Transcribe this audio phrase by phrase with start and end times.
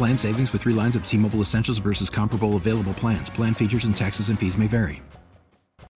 [0.00, 3.28] Plan savings with three lines of T Mobile Essentials versus comparable available plans.
[3.28, 5.02] Plan features and taxes and fees may vary.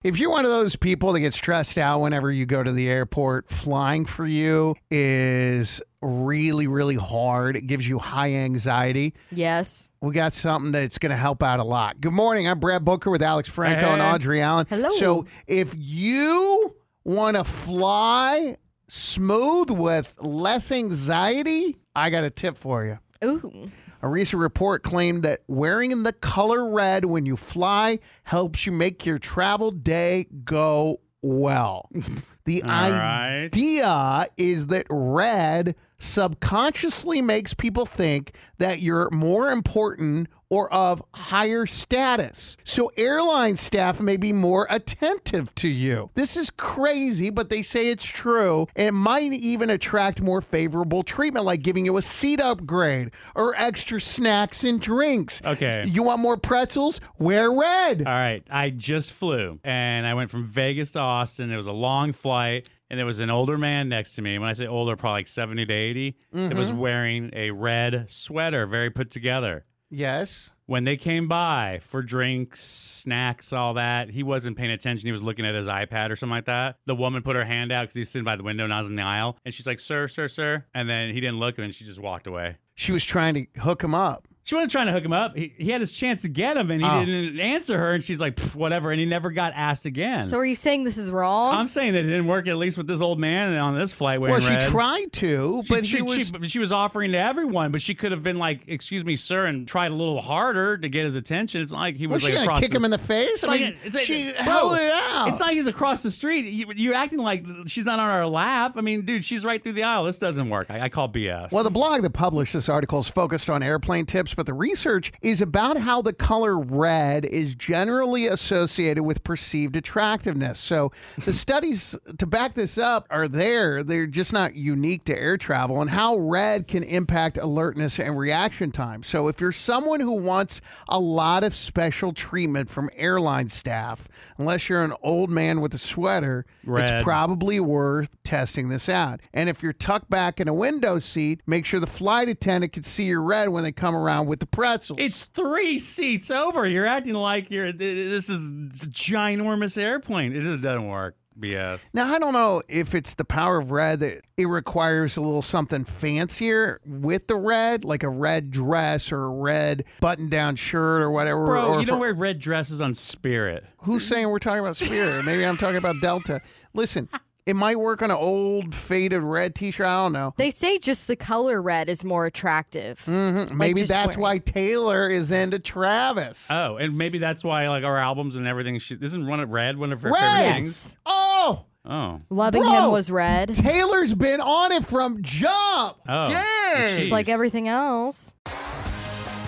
[0.03, 2.87] If you're one of those people that gets stressed out whenever you go to the
[2.87, 7.57] airport, flying for you is really, really hard.
[7.57, 9.15] It gives you high anxiety.
[9.31, 9.89] Yes.
[10.01, 11.99] We got something that's going to help out a lot.
[11.99, 12.47] Good morning.
[12.47, 14.67] I'm Brad Booker with Alex Franco and Audrey Allen.
[14.69, 14.89] Hello.
[14.97, 22.85] So if you want to fly smooth with less anxiety, I got a tip for
[22.85, 22.99] you.
[23.23, 23.65] Ooh.
[24.01, 29.05] A recent report claimed that wearing the color red when you fly helps you make
[29.05, 31.89] your travel day go well.
[32.45, 33.45] The All right.
[33.45, 41.65] idea is that red subconsciously makes people think that you're more important or of higher
[41.65, 42.55] status.
[42.63, 46.11] So airline staff may be more attentive to you.
[46.13, 48.67] This is crazy, but they say it's true.
[48.75, 53.55] And it might even attract more favorable treatment, like giving you a seat upgrade or
[53.57, 55.41] extra snacks and drinks.
[55.43, 55.85] Okay.
[55.87, 57.01] You want more pretzels?
[57.17, 58.03] Wear red.
[58.05, 58.43] All right.
[58.49, 61.51] I just flew and I went from Vegas to Austin.
[61.51, 64.37] It was a long flight and there was an older man next to me.
[64.37, 66.77] When I say older, probably like 70 to 80, that was mm-hmm.
[66.77, 69.65] wearing a red sweater, very put together.
[69.89, 70.51] Yes.
[70.65, 75.07] When they came by for drinks, snacks, all that, he wasn't paying attention.
[75.07, 76.77] He was looking at his iPad or something like that.
[76.85, 78.89] The woman put her hand out because he's sitting by the window and I was
[78.89, 79.37] in the aisle.
[79.45, 80.65] And she's like, Sir, sir, sir.
[80.73, 82.57] And then he didn't look and then she just walked away.
[82.73, 84.27] She was trying to hook him up.
[84.45, 85.35] She wasn't trying to hook him up.
[85.35, 87.03] He, he had his chance to get him, and he Oh.
[87.03, 87.93] didn't answer her.
[87.95, 88.91] And she's like, whatever.
[88.91, 90.27] And he never got asked again.
[90.27, 91.55] So are you saying this is wrong?
[91.55, 94.21] I'm saying that it didn't work at least with this old man on this flight
[94.21, 94.61] wearing Well, she red.
[94.69, 96.15] tried to, She, but she, he was.
[96.15, 99.45] she, she was offering to everyone, but she could have been like, "Excuse me, sir,"
[99.47, 101.61] and tried a little harder to get his attention.
[101.63, 103.29] It's not like he was was like gonna kick the, him in the face?
[103.33, 105.27] It's I like- mean, like- she bro, held it out.
[105.29, 106.45] It's not like he's across the street.
[106.45, 108.73] You, you're acting like she's not on our lap.
[108.77, 110.03] I mean, dude, she's right through the aisle.
[110.03, 110.67] This doesn't work.
[110.69, 111.51] I, I call BS.
[111.51, 115.11] Well, the blog that published this article is focused on airplane tips, but the research
[115.21, 120.59] is about how the color red is generally associated with perceived attractiveness.
[120.59, 120.91] So
[121.23, 123.83] the studies to back this up are there.
[123.83, 128.71] They're just not unique to air travel and how red can impact alertness and reaction
[128.71, 129.03] time.
[129.03, 134.07] So if you're someone who wants a lot of special treatment from airline staff,
[134.37, 136.83] unless you're an old man with a sweater, Red.
[136.83, 139.19] it's probably worth testing this out.
[139.33, 142.83] And if you're tucked back in a window seat, make sure the flight attendant can
[142.83, 144.99] see your red when they come around with the pretzels.
[144.99, 146.65] It's three seats over.
[146.65, 147.71] You're acting like you're.
[147.71, 150.35] This is a ginormous airplane.
[150.35, 151.15] It doesn't work.
[151.37, 151.79] BS.
[151.93, 155.41] now I don't know if it's the power of red that it requires a little
[155.41, 161.11] something fancier with the red, like a red dress or a red button-down shirt or
[161.11, 161.45] whatever.
[161.45, 163.65] Bro, or you don't wear red dresses on Spirit.
[163.79, 165.25] Who's saying we're talking about Spirit?
[165.25, 166.41] Maybe I'm talking about Delta.
[166.73, 167.09] Listen,
[167.45, 169.85] it might work on an old faded red T-shirt.
[169.85, 170.33] I don't know.
[170.37, 173.03] they say just the color red is more attractive.
[173.05, 173.55] Mm-hmm.
[173.57, 176.49] Maybe that's wearing- why Taylor is into Travis.
[176.49, 178.79] Oh, and maybe that's why like our albums and everything.
[178.79, 180.53] She, isn't one of red one of her favorite Red.
[180.55, 180.95] things?
[181.05, 182.71] Oh, Oh, Loving Bro.
[182.85, 183.53] him was red.
[183.53, 185.97] Taylor's been on it from jump.
[186.09, 186.97] Oh, Dang.
[186.97, 188.33] Just like everything else.